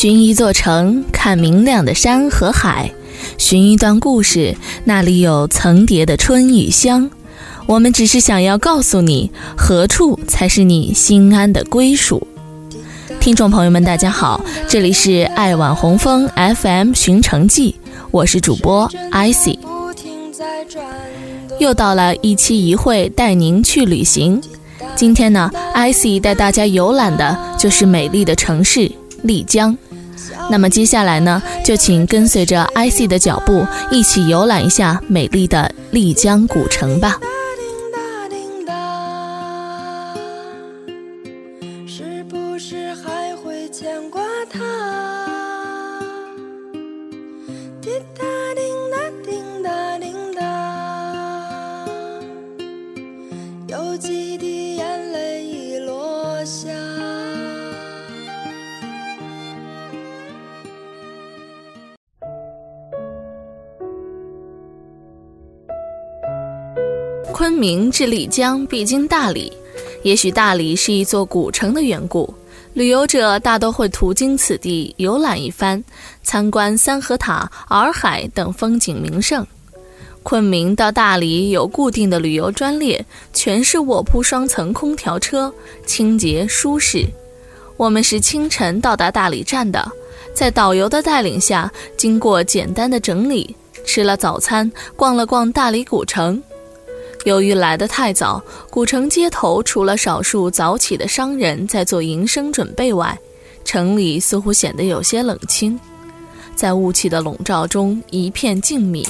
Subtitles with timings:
[0.00, 2.90] 寻一座城，看明亮的山和海；
[3.36, 7.10] 寻一段故事，那里有层叠的春与香。
[7.66, 12.26] 我们只是想要告诉你，何处才是你心安的归属。
[13.20, 16.26] 听众朋友们，大家好，这里是爱晚红枫
[16.56, 17.74] FM 寻城记，
[18.10, 19.58] 我是主播 icy。
[21.58, 24.40] 又到了一期一会带您去旅行，
[24.96, 28.90] 今天呢，icy 带大家游览的就是美丽的城市
[29.24, 29.76] 丽江。
[30.50, 37.18] 那么接下来呢，就请跟随着 IC 的脚步，一起游览一下美丽的丽江古城吧。
[41.86, 44.60] 是不是还会牵挂他
[67.40, 69.50] 昆明至丽江必经大理，
[70.02, 72.34] 也许大理是一座古城的缘故，
[72.74, 75.82] 旅游者大都会途经此地游览一番，
[76.22, 79.46] 参观三河塔、洱海等风景名胜。
[80.22, 83.02] 昆明到大理有固定的旅游专列，
[83.32, 85.50] 全是卧铺双层空调车，
[85.86, 87.06] 清洁舒适。
[87.78, 89.90] 我们是清晨到达大理站的，
[90.34, 96.38] 在导游的带领下，经过简单的整理，吃了早餐，逛了逛大理古城。
[97.24, 103.18] 由于来得太早，古城街头除了少数早起的商人在做营生准备外，
[103.64, 105.78] 城里似乎显得有些冷清，
[106.56, 109.06] 在雾气的笼罩中一片静谧。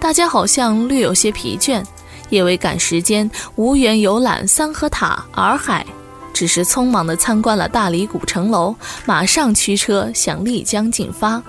[0.00, 1.80] 大家好像略有些疲倦，
[2.28, 5.86] 也为赶时间，无缘游览三河塔、洱海，
[6.32, 8.74] 只是匆忙地参观了大理古城楼，
[9.06, 11.40] 马上驱车向丽江进发。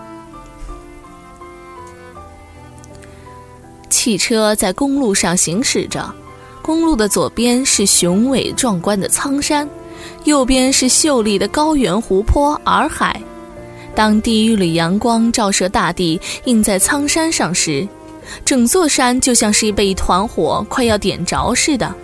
[4.03, 6.13] 汽车在公路上行驶着，
[6.61, 9.65] 公路的左边是雄伟壮观的苍山，
[10.25, 13.17] 右边是秀丽的高原湖泊洱海。
[13.95, 17.87] 当第一缕阳光照射大地，映在苍山上时，
[18.43, 21.95] 整座山就像是被一团火快要点着似的，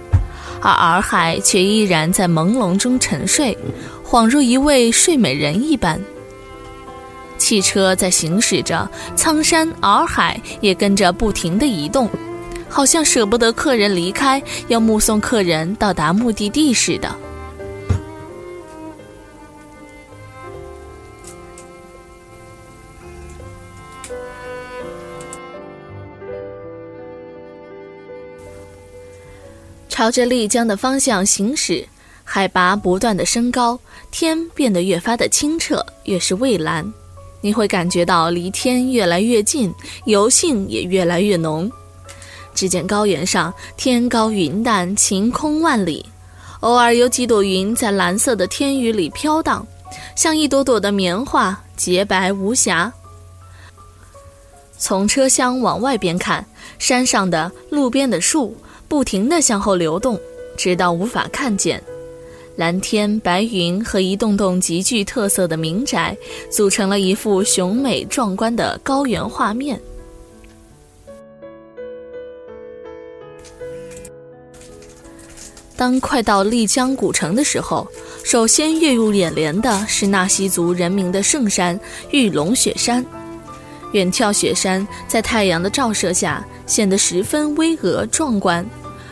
[0.61, 3.57] 而洱海却依然在朦胧中沉睡，
[4.09, 5.99] 恍若一位睡美人一般。
[7.39, 12.07] 汽车在行驶着，苍山洱海也跟着不停地移动，
[12.69, 17.15] 好像舍不得客人离开，要目送客人到达目的地似的。
[29.87, 31.85] 朝着丽江的方向行驶，
[32.23, 33.77] 海拔不断的升高，
[34.11, 36.89] 天变得越发的清澈，越是蔚蓝。
[37.41, 39.73] 你会感觉到离天越来越近，
[40.05, 41.71] 油性也越来越浓。
[42.53, 46.05] 只见高原上天高云淡，晴空万里，
[46.59, 49.65] 偶尔有几朵云在蓝色的天宇里飘荡，
[50.15, 52.91] 像一朵朵的棉花，洁白无瑕。
[54.77, 56.45] 从车厢往外边看，
[56.77, 58.55] 山上的、路边的树
[58.87, 60.19] 不停地向后流动，
[60.57, 61.81] 直到无法看见。
[62.59, 66.13] 蓝天白云和一栋栋极具特色的民宅，
[66.51, 69.79] 组成了一幅雄美壮观的高原画面。
[75.77, 77.87] 当快到丽江古城的时候，
[78.25, 81.79] 首先跃入眼帘的是纳西族人民的圣山
[82.11, 83.05] 玉龙雪山。
[83.93, 88.69] 远眺雪山，在太阳的照射下，显得十分巍峨壮观，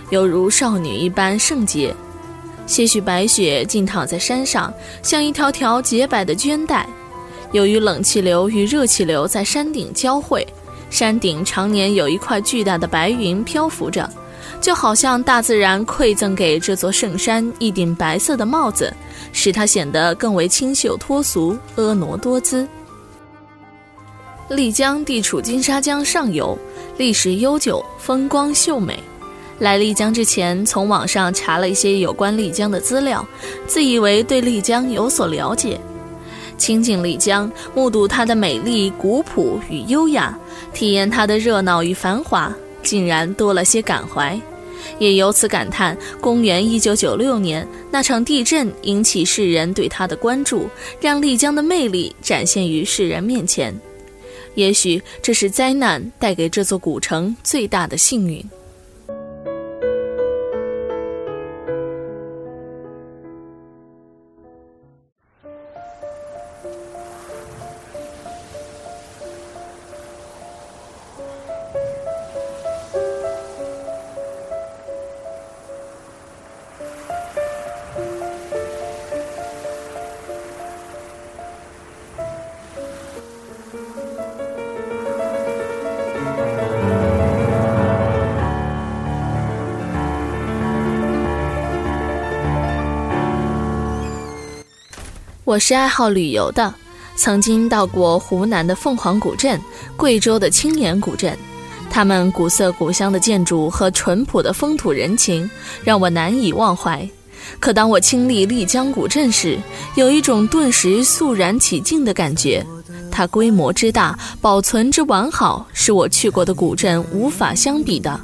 [0.10, 1.96] 犹如少女一般圣洁。
[2.68, 6.88] 些许白雪浸躺在山上，像一条条洁白的绢带。
[7.54, 10.46] 由于冷气流与热气流在山顶交汇，
[10.90, 14.08] 山顶常年有一块巨大的白云漂浮着，
[14.60, 18.94] 就好像大自然馈赠给这座圣山一顶白色的帽子，
[19.32, 22.68] 使它显得更为清秀脱俗、婀娜多姿。
[24.50, 26.58] 丽江地处金沙江上游，
[26.98, 28.98] 历史悠久，风光秀美。
[29.60, 33.26] 来丽江之前，从网上查了一些有关丽江的资料，
[33.66, 35.80] 自以为对丽江有所了解。
[36.60, 40.38] 亲近丽江，目睹它的美丽、古朴与优雅，
[40.74, 44.40] 体验它的热闹与繁华，竟然多了些感怀，
[45.00, 50.70] 也由此感叹：公元一九九六年那场地震引起世人对它的关注，
[51.02, 53.76] 让丽江的魅力展现于世人面前。
[54.54, 58.44] 也许这是灾难带给这座古城最大的幸运。
[95.48, 96.76] 我是爱好旅游的，
[97.16, 99.58] 曾经到过湖南的凤凰古镇、
[99.96, 101.38] 贵州的青岩古镇，
[101.90, 105.50] 他们古色古香的建筑和淳朴的风土人情
[105.86, 107.10] 让我难以忘怀。
[107.62, 109.58] 可当我亲历丽江古镇时，
[109.96, 112.62] 有一种顿时肃然起敬的感觉。
[113.10, 118.20] 它规模之大，保存之完好，是我去过的古镇无法相比的。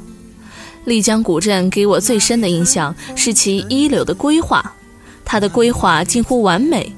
[0.84, 4.74] 丽江古镇给我最深的印象是其一流的规划。
[5.26, 6.94] 它的规划近乎完美，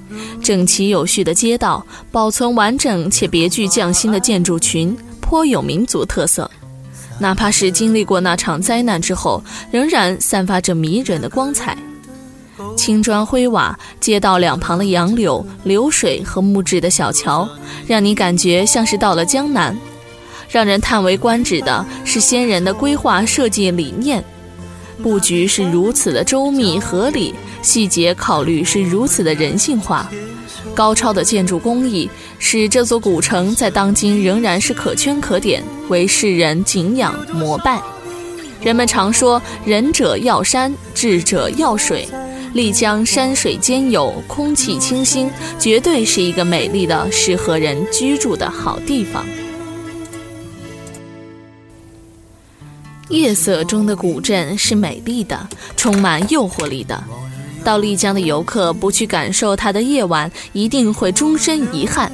[0.45, 6.49] 整齐有序的街道，保存完整且别具匠心的建筑群，颇有民族特色。
[7.17, 11.75] 哪怕是经历过那场灾难之后，仍然散发着迷人的光彩。
[12.77, 17.49] 青砖灰瓦，街道两旁的杨柳、流水和木质的小桥，
[17.87, 19.75] 让你感觉像是到了江南。
[20.47, 24.23] 让人叹为观止的是先人的规划设计理念。
[25.01, 30.09] 布局是如此的周密合理，细节考虑是如此的人性化，
[30.75, 32.07] 高超的建筑工艺
[32.37, 37.81] 使这座古城在当今仍然是可圈可点，为世人敬仰膜拜。
[38.61, 42.07] 人们常说“仁者要山，智者要水”，
[42.53, 45.29] 丽江山水兼有，空气清新，
[45.59, 49.25] 绝对是一个美丽的、适合人居住的好地方。
[53.09, 55.47] 夜色中的古镇是美丽的，
[55.77, 57.03] 充满诱惑力的。
[57.65, 62.09] 到丽江的游客不去感受它的夜晚，一定会终身遗憾。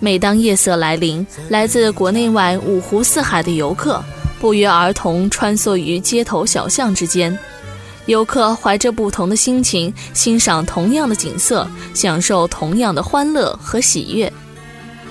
[0.00, 4.02] 每当夜色来临，来自国内外五湖四海的游客
[4.40, 7.38] 不约而同穿梭于街头小巷之间。
[8.06, 14.32] 游客怀着不同的心情，欣赏同样的景色，享受同样的欢乐和喜悦。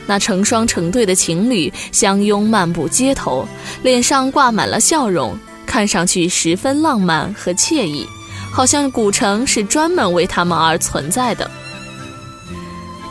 [0.05, 3.47] 那成双成对的情侣相拥漫步街头，
[3.83, 8.05] 脸上挂满了笑容，看上去十分浪漫和惬意，
[8.53, 11.49] 好像古城是专门为他们而存在的。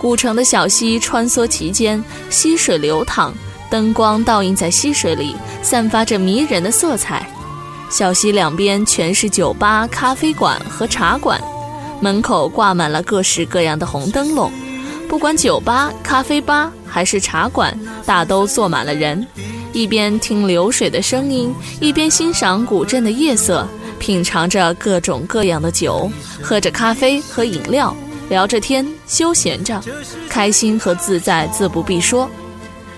[0.01, 3.35] 古城的小溪穿梭其间，溪水流淌，
[3.69, 7.29] 灯光倒映在溪水里，散发着迷人的色彩。
[7.91, 11.43] 小溪两边全是酒吧、咖啡馆和茶馆，
[12.01, 14.51] 门口挂满了各式各样的红灯笼。
[15.09, 19.27] 不管酒吧、咖啡吧还是茶馆，大都坐满了人，
[19.73, 23.69] 一边听流水的声音，一边欣赏古镇的夜色，
[24.03, 26.11] 品尝着各种各样的酒，
[26.43, 27.97] 喝着咖啡和饮料，
[28.29, 29.81] 聊着天，休闲着，
[30.29, 32.29] 开心和自在自不必说。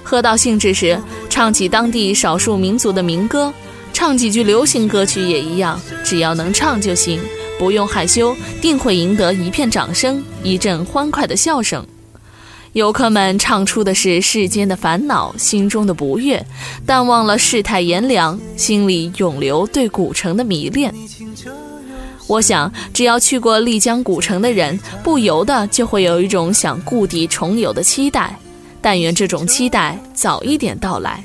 [0.03, 0.99] 喝到兴致时，
[1.29, 3.53] 唱起当地少数民族的民歌，
[3.93, 7.21] 唱几句流行歌曲也一样，只要能唱就行，
[7.59, 11.87] 不用害羞，定会赢得一片掌声，一阵欢快的笑声。
[12.75, 16.45] 游客们唱出的是世间的烦恼，心中的不悦，
[16.85, 20.93] 淡忘了世态炎凉，心里永留对古城的迷恋。
[22.27, 28.37] 我想，只要去过丽江古城的人，不由得就会有一种想故地重游的期待。
[28.83, 31.23] 但愿这种期待早一点到来。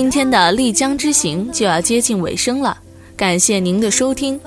[0.00, 2.78] 今天的丽江之行就要接近尾声了，
[3.16, 4.40] 感谢您的收听。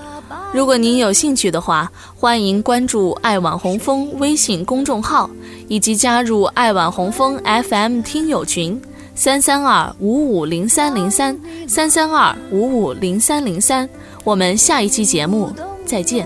[0.54, 5.30] 如果您有兴趣的话，欢迎关注“爱晚红枫”微信公众号，
[5.68, 8.82] 以及加入“爱晚红枫 FM” 听友群：
[9.14, 13.88] 三三二五五零三零三三三二五五零三零三。
[14.24, 15.52] 我们下一期节目
[15.86, 16.26] 再见。